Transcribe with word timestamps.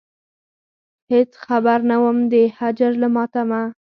هېڅ 1.11 1.31
خبر 1.45 1.79
نه 1.89 1.97
وم 2.03 2.17
د 2.31 2.33
هجر 2.59 2.91
له 3.01 3.07
ماتمه. 3.15 3.61